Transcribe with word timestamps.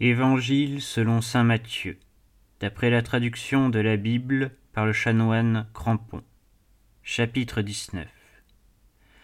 Évangile 0.00 0.80
selon 0.80 1.20
saint 1.20 1.42
Matthieu, 1.42 1.98
d'après 2.60 2.88
la 2.88 3.02
traduction 3.02 3.68
de 3.68 3.80
la 3.80 3.96
Bible 3.96 4.52
par 4.72 4.86
le 4.86 4.92
chanoine 4.92 5.66
Crampon. 5.74 6.22
Chapitre 7.02 7.62
19 7.62 8.06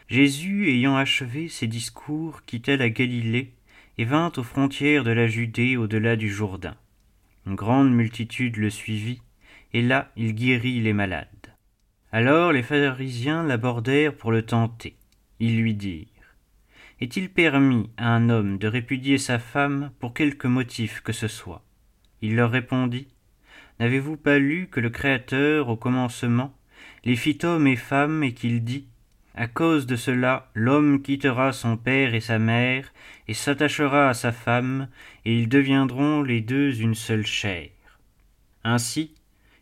Jésus, 0.08 0.68
ayant 0.68 0.96
achevé 0.96 1.46
ses 1.46 1.68
discours, 1.68 2.44
quitta 2.44 2.76
la 2.76 2.90
Galilée 2.90 3.52
et 3.98 4.04
vint 4.04 4.32
aux 4.36 4.42
frontières 4.42 5.04
de 5.04 5.12
la 5.12 5.28
Judée 5.28 5.76
au-delà 5.76 6.16
du 6.16 6.28
Jourdain. 6.28 6.74
Une 7.46 7.54
grande 7.54 7.94
multitude 7.94 8.56
le 8.56 8.68
suivit, 8.68 9.22
et 9.74 9.80
là 9.80 10.10
il 10.16 10.34
guérit 10.34 10.80
les 10.80 10.92
malades. 10.92 11.54
Alors 12.10 12.50
les 12.50 12.64
pharisiens 12.64 13.44
l'abordèrent 13.44 14.16
pour 14.16 14.32
le 14.32 14.42
tenter. 14.42 14.96
Ils 15.38 15.56
lui 15.56 15.74
dirent 15.74 16.08
est-il 17.00 17.28
permis 17.28 17.90
à 17.96 18.14
un 18.14 18.30
homme 18.30 18.58
de 18.58 18.68
répudier 18.68 19.18
sa 19.18 19.38
femme 19.38 19.90
pour 19.98 20.14
quelque 20.14 20.46
motif 20.46 21.00
que 21.00 21.12
ce 21.12 21.28
soit? 21.28 21.64
Il 22.22 22.36
leur 22.36 22.50
répondit 22.50 23.08
N'avez-vous 23.80 24.16
pas 24.16 24.38
lu 24.38 24.68
que 24.70 24.80
le 24.80 24.90
Créateur, 24.90 25.68
au 25.68 25.76
commencement, 25.76 26.54
les 27.04 27.16
fit 27.16 27.38
homme 27.42 27.66
et 27.66 27.76
femme 27.76 28.22
et 28.22 28.32
qu'il 28.32 28.62
dit 28.62 28.86
À 29.34 29.48
cause 29.48 29.86
de 29.86 29.96
cela, 29.96 30.50
l'homme 30.54 31.02
quittera 31.02 31.52
son 31.52 31.76
père 31.76 32.14
et 32.14 32.20
sa 32.20 32.38
mère 32.38 32.92
et 33.26 33.34
s'attachera 33.34 34.08
à 34.08 34.14
sa 34.14 34.32
femme, 34.32 34.88
et 35.24 35.36
ils 35.36 35.48
deviendront 35.48 36.22
les 36.22 36.40
deux 36.40 36.80
une 36.80 36.94
seule 36.94 37.26
chair. 37.26 37.70
Ainsi, 38.62 39.14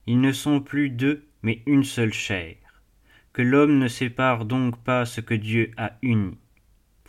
ils 0.06 0.20
ne 0.20 0.33
sont 0.33 0.60
plus 0.60 0.91
deux, 0.91 1.27
mais 1.42 1.62
une 1.66 1.84
seule 1.84 2.12
chair. 2.12 2.56
Que 3.33 3.42
l'homme 3.42 3.78
ne 3.78 3.88
sépare 3.88 4.44
donc 4.44 4.77
pas 4.84 5.06
ce 5.06 5.20
que 5.20 5.34
Dieu 5.34 5.70
a 5.77 5.92
uni. 6.02 6.36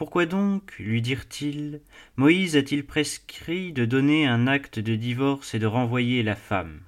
Pourquoi 0.03 0.25
donc, 0.25 0.77
lui 0.80 1.02
dirent-ils, 1.02 1.80
Moïse 2.17 2.57
a-t-il 2.57 2.85
prescrit 2.85 3.71
de 3.71 3.85
donner 3.85 4.27
un 4.27 4.48
acte 4.48 4.77
de 4.77 4.98
divorce 4.98 5.55
et 5.55 5.59
de 5.59 5.66
renvoyer 5.66 6.23
la 6.23 6.35
femme? 6.35 6.82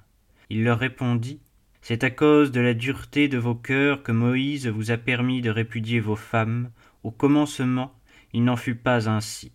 Il 0.50 0.64
leur 0.64 0.78
répondit, 0.78 1.40
C'est 1.80 2.04
à 2.04 2.10
cause 2.10 2.52
de 2.52 2.60
la 2.60 2.74
dureté 2.74 3.28
de 3.28 3.38
vos 3.38 3.54
cœurs 3.54 4.02
que 4.02 4.12
Moïse 4.12 4.66
vous 4.66 4.90
a 4.90 4.98
permis 4.98 5.40
de 5.40 5.48
répudier 5.48 5.98
vos 5.98 6.14
femmes. 6.14 6.70
Au 7.04 7.10
commencement, 7.10 7.94
il 8.34 8.44
n'en 8.44 8.54
fut 8.54 8.74
pas 8.74 9.08
ainsi. 9.08 9.50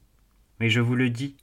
Mais 0.59 0.71
je 0.71 0.79
vous 0.79 0.95
le 0.95 1.11
dis, 1.11 1.35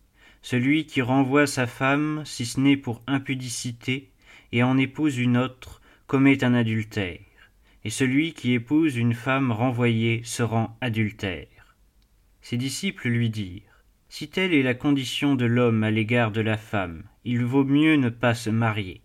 celui 0.42 0.86
qui 0.86 1.02
renvoie 1.02 1.46
sa 1.46 1.68
femme, 1.68 2.22
si 2.24 2.46
ce 2.46 2.58
n'est 2.58 2.76
pour 2.76 3.00
impudicité, 3.06 4.10
et 4.50 4.64
en 4.64 4.76
épouse 4.76 5.18
une 5.18 5.36
autre, 5.36 5.80
commet 6.08 6.42
un 6.42 6.54
adultère. 6.54 7.20
Et 7.84 7.90
celui 7.90 8.32
qui 8.32 8.54
épouse 8.54 8.96
une 8.96 9.14
femme 9.14 9.52
renvoyée 9.52 10.22
se 10.24 10.42
rend 10.42 10.76
adultère. 10.80 11.46
Ses 12.40 12.56
disciples 12.56 13.08
lui 13.08 13.30
dirent 13.30 13.82
Si 14.08 14.28
telle 14.28 14.54
est 14.54 14.62
la 14.62 14.74
condition 14.74 15.34
de 15.34 15.44
l'homme 15.44 15.82
à 15.82 15.90
l'égard 15.90 16.30
de 16.30 16.40
la 16.40 16.56
femme, 16.56 17.02
il 17.24 17.44
vaut 17.44 17.64
mieux 17.64 17.96
ne 17.96 18.08
pas 18.08 18.34
se 18.34 18.48
marier. 18.48 19.02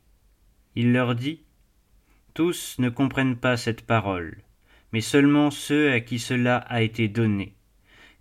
Il 0.75 0.93
leur 0.93 1.15
dit 1.15 1.41
Tous 2.33 2.77
ne 2.79 2.89
comprennent 2.89 3.35
pas 3.35 3.57
cette 3.57 3.85
parole, 3.85 4.37
mais 4.91 5.01
seulement 5.01 5.51
ceux 5.51 5.91
à 5.91 5.99
qui 5.99 6.19
cela 6.19 6.57
a 6.57 6.81
été 6.81 7.07
donné. 7.07 7.53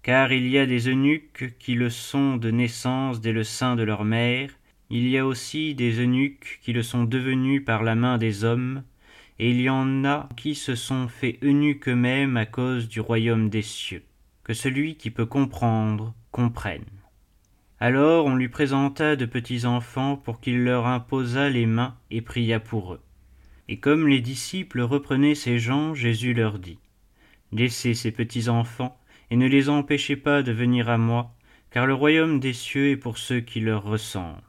Car 0.03 0.33
il 0.33 0.49
y 0.49 0.59
a 0.59 0.67
des 0.67 0.89
eunuques 0.89 1.57
qui 1.59 1.75
le 1.75 1.89
sont 1.89 2.37
de 2.37 2.51
naissance 2.51 3.21
dès 3.21 3.33
le 3.33 3.45
sein 3.45 3.77
de 3.77 3.85
leur 3.85 4.05
mère, 4.05 4.51
il 4.91 5.09
y 5.09 5.19
a 5.19 5.27
aussi 5.27 5.75
des 5.75 6.01
eunuques 6.01 6.59
qui 6.63 6.73
le 6.73 6.83
sont 6.83 7.05
devenus 7.05 7.65
par 7.65 7.83
la 7.83 7.95
main 7.95 8.19
des 8.19 8.45
hommes, 8.45 8.83
et 9.39 9.51
il 9.51 9.61
y 9.61 9.71
en 9.71 10.05
a 10.05 10.29
qui 10.37 10.55
se 10.55 10.75
sont 10.75 11.07
fait 11.09 11.39
eunuques 11.43 11.89
eux-mêmes 11.89 12.37
à 12.37 12.47
cause 12.47 12.89
du 12.89 13.01
royaume 13.01 13.49
des 13.49 13.63
cieux 13.63 14.03
que 14.45 14.55
celui 14.55 14.97
qui 14.97 15.11
peut 15.11 15.27
comprendre 15.27 16.15
comprenne. 16.31 16.85
Alors 17.81 18.27
on 18.27 18.37
lui 18.37 18.49
présenta 18.49 19.17
de 19.17 19.27
petits 19.27 19.67
enfants 19.67 20.17
pour 20.17 20.41
qu'il 20.41 20.63
leur 20.65 20.87
imposât 20.87 21.49
les 21.49 21.67
mains 21.67 21.97
et 22.11 22.21
pria 22.23 22.61
pour 22.61 22.95
eux. 22.95 23.01
Et 23.69 23.79
comme 23.79 24.09
les 24.09 24.21
disciples 24.21 24.81
reprenaient 24.81 25.35
ces 25.35 25.59
gens, 25.59 25.95
Jésus 25.95 26.35
leur 26.35 26.59
dit 26.59 26.79
Laissez 27.53 27.95
ces 27.95 28.13
petits 28.13 28.49
enfants, 28.49 28.99
et 29.31 29.37
ne 29.37 29.47
les 29.47 29.69
empêchez 29.69 30.17
pas 30.17 30.43
de 30.43 30.53
venir 30.53 30.89
à 30.89 30.99
moi, 30.99 31.35
car 31.71 31.87
le 31.87 31.95
royaume 31.95 32.39
des 32.39 32.53
cieux 32.53 32.91
est 32.91 32.97
pour 32.97 33.19
ceux 33.19 33.41
qui 33.41 33.61
leur 33.61 33.83
ressemblent. 33.83 34.41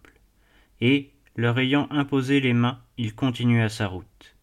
Et, 0.81 1.12
leur 1.35 1.57
ayant 1.57 1.88
imposé 1.89 2.39
les 2.39 2.53
mains, 2.53 2.79
il 2.97 3.16
continua 3.16 3.69
sa 3.69 3.88
route. 3.88 4.35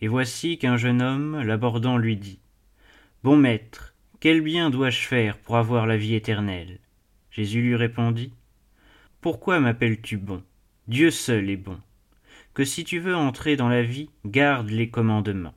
Et 0.00 0.08
voici 0.08 0.58
qu'un 0.58 0.76
jeune 0.76 1.00
homme, 1.00 1.40
l'abordant, 1.42 1.96
lui 1.96 2.16
dit 2.16 2.40
Bon 3.22 3.36
maître, 3.36 3.94
quel 4.20 4.40
bien 4.40 4.68
dois-je 4.68 5.06
faire 5.06 5.38
pour 5.38 5.56
avoir 5.58 5.86
la 5.86 5.96
vie 5.96 6.16
éternelle? 6.16 6.80
Jésus 7.30 7.62
lui 7.62 7.76
répondit 7.76 8.32
Pourquoi 9.20 9.60
m'appelles-tu 9.60 10.16
bon? 10.16 10.42
Dieu 10.88 11.12
seul 11.12 11.48
est 11.48 11.56
bon. 11.56 11.78
Que 12.52 12.64
si 12.64 12.82
tu 12.82 12.98
veux 12.98 13.14
entrer 13.14 13.54
dans 13.54 13.68
la 13.68 13.84
vie, 13.84 14.10
garde 14.24 14.70
les 14.70 14.90
commandements. 14.90 15.54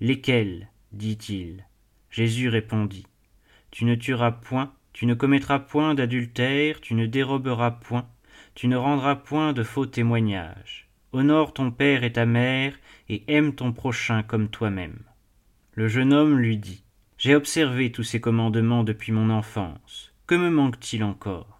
Lesquels? 0.00 0.68
dit-il. 0.90 1.66
Jésus 2.10 2.48
répondit 2.48 3.06
Tu 3.70 3.84
ne 3.84 3.94
tueras 3.94 4.32
point, 4.32 4.72
tu 4.92 5.06
ne 5.06 5.14
commettras 5.14 5.60
point 5.60 5.94
d'adultère, 5.94 6.80
tu 6.80 6.94
ne 6.94 7.06
déroberas 7.06 7.70
point, 7.70 8.08
tu 8.56 8.66
ne 8.66 8.76
rendras 8.76 9.14
point 9.14 9.52
de 9.52 9.62
faux 9.62 9.86
témoignages. 9.86 10.88
Honore 11.12 11.52
ton 11.52 11.70
père 11.70 12.02
et 12.02 12.12
ta 12.12 12.26
mère, 12.26 12.76
et 13.08 13.22
aime 13.28 13.54
ton 13.54 13.72
prochain 13.72 14.24
comme 14.24 14.48
toi-même. 14.48 14.98
Le 15.74 15.86
jeune 15.86 16.12
homme 16.12 16.38
lui 16.38 16.56
dit 16.56 16.83
j'ai 17.24 17.34
observé 17.34 17.90
tous 17.90 18.02
ces 18.02 18.20
commandements 18.20 18.84
depuis 18.84 19.10
mon 19.10 19.30
enfance. 19.30 20.12
Que 20.26 20.34
me 20.34 20.50
manque-t-il 20.50 21.02
encore? 21.02 21.58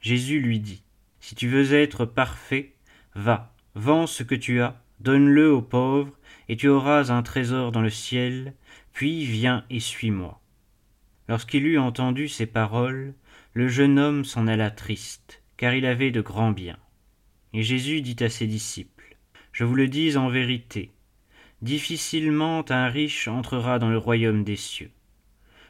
Jésus 0.00 0.40
lui 0.40 0.58
dit 0.58 0.82
Si 1.20 1.36
tu 1.36 1.46
veux 1.46 1.74
être 1.74 2.06
parfait, 2.06 2.74
va, 3.14 3.54
vends 3.76 4.08
ce 4.08 4.24
que 4.24 4.34
tu 4.34 4.60
as, 4.60 4.82
donne-le 4.98 5.52
aux 5.52 5.62
pauvres, 5.62 6.18
et 6.48 6.56
tu 6.56 6.66
auras 6.66 7.12
un 7.12 7.22
trésor 7.22 7.70
dans 7.70 7.82
le 7.82 7.88
ciel, 7.88 8.54
puis 8.92 9.24
viens 9.24 9.64
et 9.70 9.78
suis-moi. 9.78 10.40
Lorsqu'il 11.28 11.64
eut 11.68 11.78
entendu 11.78 12.26
ces 12.26 12.46
paroles, 12.46 13.14
le 13.52 13.68
jeune 13.68 14.00
homme 14.00 14.24
s'en 14.24 14.48
alla 14.48 14.72
triste, 14.72 15.40
car 15.56 15.72
il 15.72 15.86
avait 15.86 16.10
de 16.10 16.20
grands 16.20 16.50
biens. 16.50 16.80
Et 17.52 17.62
Jésus 17.62 18.00
dit 18.00 18.24
à 18.24 18.28
ses 18.28 18.48
disciples 18.48 19.16
Je 19.52 19.62
vous 19.62 19.76
le 19.76 19.86
dis 19.86 20.16
en 20.16 20.30
vérité, 20.30 20.90
difficilement 21.62 22.64
un 22.72 22.88
riche 22.88 23.28
entrera 23.28 23.78
dans 23.78 23.88
le 23.88 23.98
royaume 23.98 24.42
des 24.42 24.56
cieux. 24.56 24.90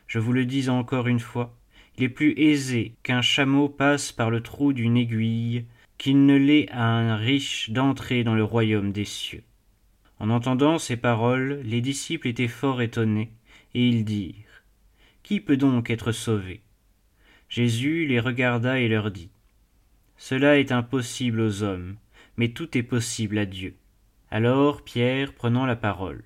Je 0.06 0.18
vous 0.18 0.32
le 0.32 0.44
dis 0.44 0.68
encore 0.68 1.08
une 1.08 1.20
fois, 1.20 1.56
il 1.96 2.04
est 2.04 2.08
plus 2.08 2.32
aisé 2.38 2.94
qu'un 3.02 3.22
chameau 3.22 3.68
passe 3.68 4.12
par 4.12 4.30
le 4.30 4.40
trou 4.40 4.72
d'une 4.72 4.96
aiguille 4.96 5.64
qu'il 5.98 6.26
ne 6.26 6.36
l'est 6.36 6.68
à 6.70 6.84
un 6.84 7.16
riche 7.16 7.70
d'entrer 7.70 8.22
dans 8.22 8.34
le 8.34 8.44
royaume 8.44 8.92
des 8.92 9.04
cieux. 9.04 9.42
En 10.18 10.30
entendant 10.30 10.78
ces 10.78 10.96
paroles, 10.96 11.60
les 11.64 11.80
disciples 11.80 12.28
étaient 12.28 12.48
fort 12.48 12.82
étonnés, 12.82 13.30
et 13.74 13.88
ils 13.88 14.04
dirent 14.04 14.62
Qui 15.22 15.40
peut 15.40 15.56
donc 15.56 15.90
être 15.90 16.12
sauvé? 16.12 16.60
Jésus 17.48 18.06
les 18.06 18.20
regarda 18.20 18.78
et 18.78 18.88
leur 18.88 19.10
dit 19.10 19.30
Cela 20.16 20.58
est 20.58 20.72
impossible 20.72 21.40
aux 21.40 21.62
hommes, 21.62 21.96
mais 22.36 22.48
tout 22.48 22.76
est 22.76 22.82
possible 22.82 23.38
à 23.38 23.46
Dieu. 23.46 23.74
Alors 24.30 24.82
Pierre, 24.82 25.32
prenant 25.32 25.66
la 25.66 25.76
parole, 25.76 26.24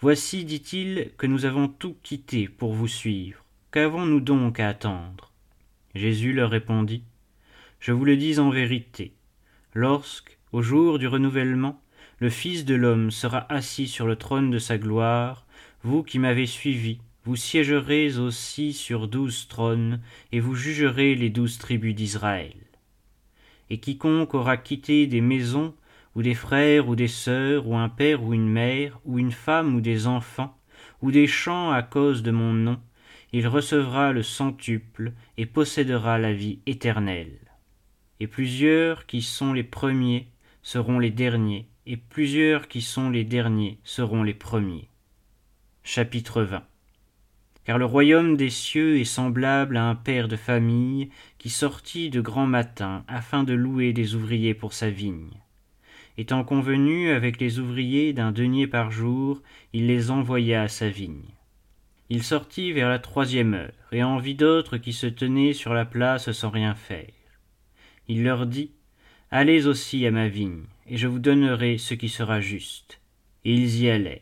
Voici, 0.00 0.44
dit-il, 0.44 1.10
que 1.18 1.26
nous 1.26 1.44
avons 1.44 1.66
tout 1.66 1.96
quitté 2.04 2.46
pour 2.46 2.72
vous 2.72 2.86
suivre. 2.86 3.42
Qu'avons-nous 3.72 4.20
donc 4.20 4.60
à 4.60 4.68
attendre? 4.68 5.32
Jésus 5.92 6.32
leur 6.32 6.50
répondit 6.50 7.02
Je 7.80 7.90
vous 7.90 8.04
le 8.04 8.16
dis 8.16 8.38
en 8.38 8.50
vérité, 8.50 9.12
lorsque, 9.74 10.38
au 10.52 10.62
jour 10.62 11.00
du 11.00 11.08
renouvellement, 11.08 11.82
le 12.20 12.30
Fils 12.30 12.64
de 12.64 12.76
l'homme 12.76 13.10
sera 13.10 13.52
assis 13.52 13.88
sur 13.88 14.06
le 14.06 14.14
trône 14.14 14.52
de 14.52 14.60
sa 14.60 14.78
gloire, 14.78 15.46
vous 15.82 16.04
qui 16.04 16.20
m'avez 16.20 16.46
suivi, 16.46 17.00
vous 17.24 17.34
siégerez 17.34 18.18
aussi 18.18 18.74
sur 18.74 19.08
douze 19.08 19.48
trônes, 19.48 20.00
et 20.30 20.38
vous 20.38 20.54
jugerez 20.54 21.16
les 21.16 21.28
douze 21.28 21.58
tribus 21.58 21.96
d'Israël. 21.96 22.54
Et 23.68 23.80
quiconque 23.80 24.34
aura 24.34 24.58
quitté 24.58 25.08
des 25.08 25.20
maisons, 25.20 25.74
ou 26.14 26.22
des 26.22 26.34
frères 26.34 26.88
ou 26.88 26.96
des 26.96 27.08
sœurs, 27.08 27.66
ou 27.66 27.76
un 27.76 27.88
père 27.88 28.22
ou 28.22 28.34
une 28.34 28.48
mère, 28.48 28.98
ou 29.04 29.18
une 29.18 29.32
femme 29.32 29.74
ou 29.74 29.80
des 29.80 30.06
enfants, 30.06 30.56
ou 31.02 31.10
des 31.10 31.26
champs 31.26 31.70
à 31.70 31.82
cause 31.82 32.22
de 32.22 32.30
mon 32.30 32.52
nom, 32.52 32.80
il 33.32 33.46
recevra 33.46 34.12
le 34.12 34.22
centuple 34.22 35.12
et 35.36 35.46
possédera 35.46 36.18
la 36.18 36.32
vie 36.32 36.60
éternelle. 36.66 37.38
Et 38.20 38.26
plusieurs 38.26 39.06
qui 39.06 39.22
sont 39.22 39.52
les 39.52 39.64
premiers 39.64 40.28
seront 40.62 40.98
les 40.98 41.10
derniers, 41.10 41.68
et 41.86 41.96
plusieurs 41.96 42.68
qui 42.68 42.82
sont 42.82 43.10
les 43.10 43.24
derniers 43.24 43.78
seront 43.84 44.22
les 44.22 44.34
premiers. 44.34 44.88
Chapitre 45.84 46.42
20 46.42 46.64
Car 47.64 47.78
le 47.78 47.84
royaume 47.84 48.36
des 48.36 48.50
cieux 48.50 48.98
est 48.98 49.04
semblable 49.04 49.76
à 49.76 49.84
un 49.84 49.94
père 49.94 50.28
de 50.28 50.36
famille 50.36 51.10
qui 51.38 51.50
sortit 51.50 52.10
de 52.10 52.20
grand 52.20 52.46
matin 52.46 53.04
afin 53.08 53.44
de 53.44 53.54
louer 53.54 53.92
des 53.92 54.14
ouvriers 54.14 54.54
pour 54.54 54.72
sa 54.72 54.90
vigne. 54.90 55.30
Étant 56.18 56.42
convenu 56.42 57.10
avec 57.10 57.40
les 57.40 57.60
ouvriers 57.60 58.12
d'un 58.12 58.32
denier 58.32 58.66
par 58.66 58.90
jour, 58.90 59.40
il 59.72 59.86
les 59.86 60.10
envoya 60.10 60.62
à 60.62 60.68
sa 60.68 60.88
vigne. 60.88 61.30
Il 62.10 62.24
sortit 62.24 62.72
vers 62.72 62.88
la 62.88 62.98
troisième 62.98 63.54
heure, 63.54 63.72
et 63.92 64.02
en 64.02 64.18
vit 64.18 64.34
d'autres 64.34 64.78
qui 64.78 64.92
se 64.92 65.06
tenaient 65.06 65.52
sur 65.52 65.72
la 65.72 65.84
place 65.84 66.32
sans 66.32 66.50
rien 66.50 66.74
faire. 66.74 67.06
Il 68.08 68.24
leur 68.24 68.46
dit, 68.46 68.72
Allez 69.30 69.68
aussi 69.68 70.04
à 70.06 70.10
ma 70.10 70.26
vigne, 70.26 70.64
et 70.88 70.96
je 70.96 71.06
vous 71.06 71.20
donnerai 71.20 71.78
ce 71.78 71.94
qui 71.94 72.08
sera 72.08 72.40
juste. 72.40 73.00
Et 73.44 73.54
ils 73.54 73.82
y 73.82 73.88
allèrent. 73.88 74.18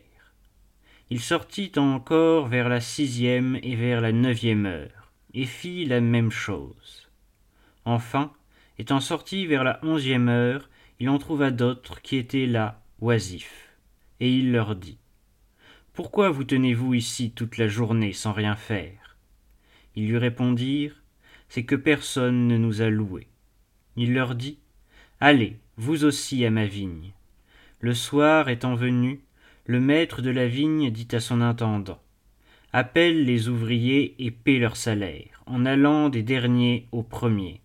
Il 1.09 1.19
sortit 1.19 1.71
encore 1.77 2.45
vers 2.45 2.69
la 2.69 2.79
sixième 2.79 3.57
et 3.63 3.75
vers 3.75 4.01
la 4.01 4.11
neuvième 4.11 4.67
heure, 4.67 5.11
et 5.33 5.45
fit 5.45 5.85
la 5.85 6.01
même 6.01 6.31
chose. 6.31 7.09
Enfin, 7.85 8.33
étant 8.77 8.99
sorti 8.99 9.47
vers 9.47 9.63
la 9.63 9.79
onzième 9.81 10.29
heure, 10.29 10.69
il 10.99 11.09
en 11.09 11.17
trouva 11.19 11.51
d'autres 11.51 12.01
qui 12.01 12.17
étaient 12.17 12.47
là, 12.47 12.81
oisifs. 13.01 13.69
Et 14.19 14.31
il 14.31 14.51
leur 14.51 14.75
dit, 14.75 14.97
Pourquoi 15.93 16.29
vous 16.29 16.43
tenez-vous 16.43 16.95
ici 16.95 17.31
toute 17.31 17.57
la 17.57 17.67
journée 17.67 18.13
sans 18.13 18.33
rien 18.33 18.55
faire? 18.55 19.17
Ils 19.95 20.07
lui 20.07 20.17
répondirent, 20.17 21.03
C'est 21.49 21.63
que 21.63 21.75
personne 21.75 22.47
ne 22.47 22.57
nous 22.57 22.81
a 22.81 22.89
loués. 22.89 23.27
Il 23.95 24.13
leur 24.13 24.35
dit, 24.35 24.57
Allez, 25.19 25.57
vous 25.77 26.03
aussi 26.03 26.45
à 26.45 26.51
ma 26.51 26.65
vigne. 26.65 27.13
Le 27.79 27.93
soir 27.93 28.49
étant 28.49 28.75
venu, 28.75 29.21
le 29.65 29.79
maître 29.79 30.21
de 30.21 30.31
la 30.31 30.47
vigne 30.47 30.89
dit 30.89 31.07
à 31.11 31.19
son 31.19 31.41
intendant, 31.41 32.01
Appelle 32.73 33.23
les 33.23 33.47
ouvriers 33.47 34.15
et 34.19 34.31
paie 34.31 34.57
leur 34.57 34.75
salaire, 34.75 35.43
en 35.45 35.65
allant 35.65 36.09
des 36.09 36.23
derniers 36.23 36.87
aux 36.91 37.03
premiers. 37.03 37.61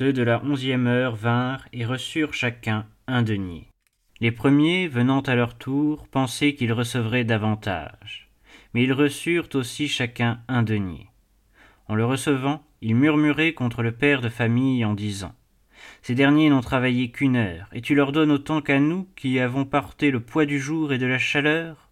Ceux 0.00 0.14
de 0.14 0.22
la 0.22 0.42
onzième 0.42 0.86
heure 0.86 1.14
vinrent 1.14 1.68
et 1.74 1.84
reçurent 1.84 2.32
chacun 2.32 2.86
un 3.06 3.20
denier. 3.20 3.68
Les 4.20 4.32
premiers, 4.32 4.88
venant 4.88 5.20
à 5.20 5.34
leur 5.34 5.58
tour, 5.58 6.08
pensaient 6.08 6.54
qu'ils 6.54 6.72
recevraient 6.72 7.24
davantage. 7.24 8.30
Mais 8.72 8.82
ils 8.84 8.94
reçurent 8.94 9.50
aussi 9.52 9.88
chacun 9.88 10.40
un 10.48 10.62
denier. 10.62 11.08
En 11.86 11.96
le 11.96 12.06
recevant, 12.06 12.64
ils 12.80 12.94
murmuraient 12.94 13.52
contre 13.52 13.82
le 13.82 13.92
père 13.92 14.22
de 14.22 14.30
famille 14.30 14.86
en 14.86 14.94
disant 14.94 15.34
Ces 16.00 16.14
derniers 16.14 16.48
n'ont 16.48 16.62
travaillé 16.62 17.10
qu'une 17.10 17.36
heure, 17.36 17.68
et 17.74 17.82
tu 17.82 17.94
leur 17.94 18.12
donnes 18.12 18.32
autant 18.32 18.62
qu'à 18.62 18.80
nous 18.80 19.06
qui 19.16 19.38
avons 19.38 19.66
porté 19.66 20.10
le 20.10 20.20
poids 20.20 20.46
du 20.46 20.58
jour 20.58 20.94
et 20.94 20.98
de 20.98 21.04
la 21.04 21.18
chaleur? 21.18 21.90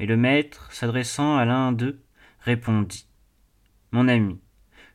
Mais 0.00 0.06
le 0.06 0.16
maître, 0.16 0.72
s'adressant 0.72 1.36
à 1.36 1.44
l'un 1.44 1.72
d'eux, 1.72 2.00
répondit 2.40 3.04
Mon 3.92 4.08
ami, 4.08 4.40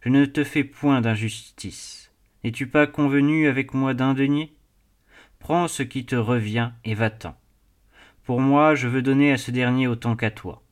je 0.02 0.10
ne 0.10 0.26
te 0.26 0.44
fais 0.44 0.64
point 0.64 1.02
d'injustice. 1.02 2.11
N'es-tu 2.44 2.66
pas 2.66 2.88
convenu 2.88 3.48
avec 3.48 3.76
moi 3.76 3.94
d'un 3.94 4.16
denier 4.16 4.56
Prends 5.38 5.68
ce 5.68 5.84
qui 5.84 6.06
te 6.06 6.16
revient 6.16 6.72
et 6.84 6.96
va-t'en. 6.96 7.36
Pour 8.24 8.42
moi, 8.42 8.74
je 8.74 8.88
veux 8.88 9.04
donner 9.04 9.32
à 9.32 9.38
ce 9.38 9.52
dernier 9.52 9.88
autant 9.88 10.16
qu'à 10.16 10.32
toi. 10.32 10.64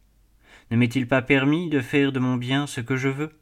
Ne 0.72 0.78
m'est-il 0.78 1.08
pas 1.08 1.22
permis 1.22 1.70
de 1.70 1.80
faire 1.80 2.12
de 2.12 2.20
mon 2.20 2.38
bien 2.38 2.66
ce 2.66 2.82
que 2.82 2.96
je 2.96 3.10
veux? 3.10 3.40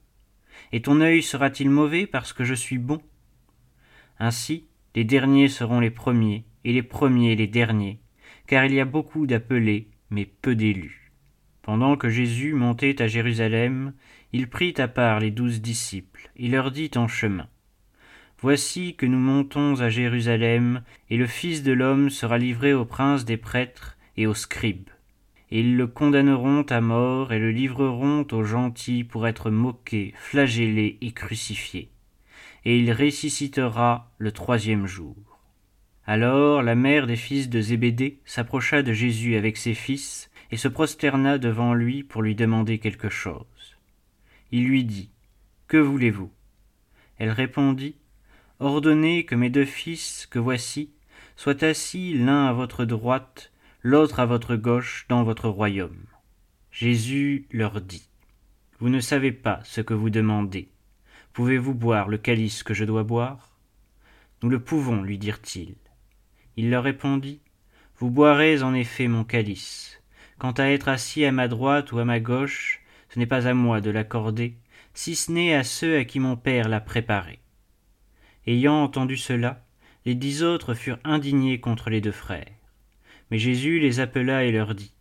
Et 0.74 0.81
ton 0.81 1.00
œil 1.00 1.24
sera-t-il 1.24 1.69
mauvais 1.69 2.06
parce 2.06 2.33
que 2.33 2.44
je 2.44 2.53
suis 2.53 2.77
bon? 2.77 3.01
Ainsi, 4.19 4.68
les 4.94 5.06
derniers 5.06 5.47
seront 5.47 5.79
les 5.79 5.91
premiers, 5.91 6.44
et 6.65 6.74
les 6.74 6.83
premiers 6.83 7.35
les 7.35 7.47
derniers, 7.47 8.00
car 8.45 8.65
il 8.65 8.74
y 8.74 8.81
a 8.81 8.85
beaucoup 8.85 9.25
d'appelés, 9.25 9.89
mais 10.09 10.25
peu 10.25 10.56
d'élus. 10.56 11.13
Pendant 11.62 11.95
que 11.95 12.09
Jésus 12.09 12.53
montait 12.53 13.01
à 13.01 13.07
Jérusalem, 13.07 13.94
il 14.33 14.50
prit 14.50 14.74
à 14.77 14.89
part 14.89 15.19
les 15.19 15.31
douze 15.31 15.62
disciples, 15.62 16.29
et 16.35 16.50
leur 16.50 16.71
dit 16.71 16.91
en 16.95 17.07
chemin 17.07 17.47
Voici 18.39 18.95
que 18.95 19.07
nous 19.07 19.18
montons 19.18 19.81
à 19.81 19.89
Jérusalem, 19.89 20.84
et 21.10 21.18
le 21.18 21.25
Fils 21.25 21.63
de 21.63 21.72
l'homme 21.72 22.12
sera 22.12 22.38
livré 22.38 22.72
aux 22.72 22.86
princes 22.86 23.25
des 23.25 23.38
prêtres 23.38 23.98
et 24.16 24.28
aux 24.28 24.36
scribes. 24.36 24.89
Et 25.50 25.62
ils 25.62 25.75
le 25.75 25.88
condamneront 25.88 26.62
à 26.63 26.80
mort 26.80 27.34
et 27.34 27.39
le 27.39 27.50
livreront 27.50 28.28
aux 28.31 28.44
gentils 28.44 29.04
pour 29.04 29.28
être 29.28 29.50
moqué, 29.50 30.13
flagellé 30.18 31.00
et 31.01 31.13
crucifié. 31.13 31.89
Et 32.63 32.78
il 32.78 32.92
ressuscitera 32.92 34.12
le 34.19 34.31
troisième 34.31 34.86
jour. 34.86 35.16
Alors 36.06 36.62
la 36.62 36.75
mère 36.75 37.07
des 37.07 37.16
fils 37.16 37.50
de 37.50 37.60
Zébédée 37.60 38.19
s'approcha 38.24 38.84
de 38.84 38.94
Jésus 38.94 39.36
avec 39.36 39.57
ses 39.57 39.74
fils, 39.74 40.30
et 40.51 40.57
se 40.57 40.68
prosterna 40.68 41.39
devant 41.39 41.74
lui 41.74 42.04
pour 42.04 42.22
lui 42.22 42.36
demander 42.36 42.78
quelque 42.78 43.10
chose. 43.10 43.78
Il 44.51 44.68
lui 44.68 44.86
dit, 44.86 45.10
Que 45.68 45.78
voulez-vous? 45.78 46.31
Elle 47.18 47.31
répondit, 47.31 47.95
Ordonnez 48.59 49.24
que 49.24 49.36
mes 49.36 49.51
deux 49.51 49.65
fils, 49.65 50.25
que 50.25 50.39
voici, 50.39 50.89
soient 51.36 51.63
assis 51.63 52.18
l'un 52.18 52.48
à 52.48 52.54
votre 52.54 52.86
droite, 52.86 53.51
l'autre 53.83 54.19
à 54.19 54.25
votre 54.25 54.56
gauche 54.56 55.06
dans 55.09 55.24
votre 55.24 55.48
royaume. 55.48 56.07
Jésus 56.71 57.45
leur 57.51 57.81
dit, 57.81 58.09
Vous 58.80 58.89
ne 58.89 59.00
savez 59.00 59.31
pas 59.31 59.59
ce 59.63 59.81
que 59.81 59.94
vous 59.94 60.09
demandez. 60.09 60.71
Pouvez-vous 61.33 61.75
boire 61.75 62.09
le 62.09 62.18
calice 62.18 62.63
que 62.63 62.74
je 62.74 62.83
dois 62.83 63.04
boire? 63.04 63.59
Nous 64.42 64.50
le 64.50 64.60
pouvons, 64.60 65.03
lui 65.03 65.19
dirent-ils. 65.19 65.75
Il 66.56 66.71
leur 66.71 66.83
répondit, 66.83 67.42
Vous 68.00 68.10
boirez 68.10 68.63
en 68.63 68.74
effet 68.74 69.07
mon 69.07 69.24
calice. 69.24 70.01
Quant 70.39 70.53
à 70.53 70.65
être 70.65 70.88
assis 70.88 71.25
à 71.25 71.31
ma 71.31 71.48
droite 71.48 71.92
ou 71.92 72.00
à 72.00 72.06
ma 72.06 72.19
gauche, 72.19 72.81
ce 73.10 73.19
n'est 73.19 73.27
pas 73.27 73.48
à 73.48 73.53
moi 73.53 73.81
de 73.81 73.92
l'accorder, 73.92 74.57
si 74.95 75.15
ce 75.15 75.31
n'est 75.31 75.53
à 75.53 75.63
ceux 75.63 75.98
à 75.98 76.06
qui 76.06 76.19
mon 76.19 76.36
Père 76.36 76.69
l'a 76.69 76.81
préparé. 76.81 77.39
Ayant 78.48 78.82
entendu 78.82 79.18
cela, 79.18 79.66
les 80.06 80.16
dix 80.16 80.42
autres 80.42 80.74
furent 80.74 81.00
indignés 81.04 81.60
contre 81.60 81.90
les 81.90 82.00
deux 82.00 82.14
frères. 82.14 82.48
Mais 83.30 83.40
Jésus 83.40 83.80
les 83.80 84.00
appela 84.00 84.46
et 84.46 84.54
leur 84.54 84.74
dit, 84.74 84.94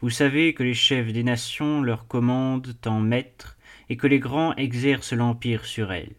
Vous 0.00 0.10
savez 0.10 0.54
que 0.54 0.64
les 0.64 0.74
chefs 0.74 1.12
des 1.12 1.22
nations 1.22 1.82
leur 1.82 2.08
commandent 2.08 2.76
en 2.84 2.98
maître, 2.98 3.56
et 3.88 3.96
que 3.96 4.08
les 4.08 4.18
grands 4.18 4.56
exercent 4.56 5.12
l'empire 5.12 5.66
sur 5.66 5.92
elles. 5.92 6.16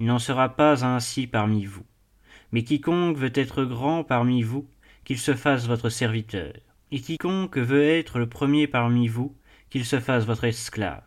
Il 0.00 0.06
n'en 0.06 0.18
sera 0.18 0.48
pas 0.48 0.84
ainsi 0.84 1.28
parmi 1.28 1.64
vous. 1.64 1.86
Mais 2.50 2.64
quiconque 2.64 3.16
veut 3.16 3.32
être 3.34 3.64
grand 3.64 4.02
parmi 4.02 4.42
vous, 4.42 4.68
qu'il 5.04 5.18
se 5.18 5.34
fasse 5.34 5.68
votre 5.68 5.90
serviteur, 5.90 6.54
et 6.90 7.00
quiconque 7.00 7.56
veut 7.56 7.84
être 7.84 8.18
le 8.18 8.28
premier 8.28 8.66
parmi 8.66 9.06
vous, 9.06 9.36
qu'il 9.70 9.84
se 9.84 10.00
fasse 10.00 10.24
votre 10.24 10.44
esclave. 10.44 11.02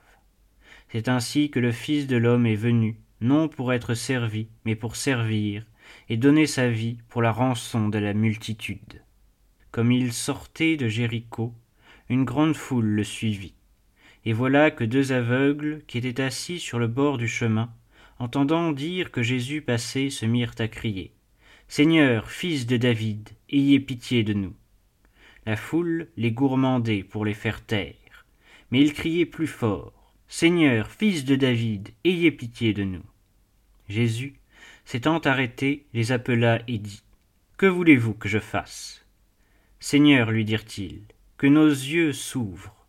C'est 0.89 1.09
ainsi 1.09 1.49
que 1.49 1.59
le 1.59 1.73
Fils 1.73 2.07
de 2.07 2.15
l'homme 2.15 2.45
est 2.45 2.55
venu, 2.55 3.01
non 3.21 3.47
pour 3.47 3.71
être 3.71 3.93
servi, 3.93 4.47
mais 4.65 4.75
pour 4.75 4.95
servir, 4.95 5.65
et 6.09 6.17
donner 6.17 6.47
sa 6.47 6.69
vie 6.69 6.97
pour 7.07 7.21
la 7.21 7.31
rançon 7.31 7.87
de 7.87 7.99
la 7.99 8.13
multitude. 8.13 9.01
Comme 9.71 9.91
il 9.91 10.11
sortait 10.11 10.75
de 10.75 10.87
Jéricho, 10.87 11.53
une 12.09 12.25
grande 12.25 12.55
foule 12.55 12.85
le 12.85 13.03
suivit. 13.03 13.53
Et 14.25 14.33
voilà 14.33 14.69
que 14.69 14.83
deux 14.83 15.13
aveugles, 15.13 15.81
qui 15.87 15.99
étaient 15.99 16.21
assis 16.21 16.59
sur 16.59 16.77
le 16.77 16.87
bord 16.87 17.17
du 17.17 17.27
chemin, 17.27 17.73
entendant 18.19 18.71
dire 18.71 19.11
que 19.11 19.23
Jésus 19.23 19.61
passait, 19.61 20.09
se 20.09 20.25
mirent 20.25 20.55
à 20.59 20.67
crier. 20.67 21.13
Seigneur, 21.67 22.29
fils 22.29 22.65
de 22.65 22.77
David, 22.77 23.29
ayez 23.49 23.79
pitié 23.79 24.23
de 24.23 24.33
nous. 24.33 24.53
La 25.45 25.55
foule 25.55 26.09
les 26.17 26.31
gourmandait 26.31 27.03
pour 27.03 27.25
les 27.25 27.33
faire 27.33 27.65
taire, 27.65 28.25
mais 28.69 28.81
ils 28.81 28.93
criaient 28.93 29.25
plus 29.25 29.47
fort. 29.47 30.13
Seigneur, 30.27 30.91
fils 30.91 31.25
de 31.25 31.35
David, 31.35 31.89
ayez 32.03 32.31
pitié 32.31 32.73
de 32.73 32.83
nous. 32.83 33.03
Jésus, 33.87 34.35
s'étant 34.85 35.19
arrêté, 35.19 35.85
les 35.93 36.11
appela 36.11 36.61
et 36.67 36.77
dit 36.77 37.03
Que 37.57 37.65
voulez-vous 37.65 38.13
que 38.13 38.29
je 38.29 38.39
fasse? 38.39 39.05
Seigneur, 39.79 40.31
lui 40.31 40.45
dirent-ils, 40.45 41.01
que 41.37 41.47
nos 41.47 41.67
yeux 41.67 42.13
s'ouvrent. 42.13 42.85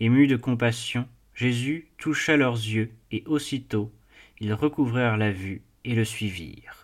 Ému 0.00 0.26
de 0.26 0.36
compassion, 0.36 1.08
Jésus 1.34 1.88
toucha 1.98 2.36
leurs 2.36 2.54
yeux, 2.54 2.92
et 3.10 3.24
aussitôt 3.26 3.92
ils 4.40 4.54
recouvrèrent 4.54 5.16
la 5.16 5.32
vue 5.32 5.62
et 5.84 5.94
le 5.94 6.04
suivirent. 6.04 6.83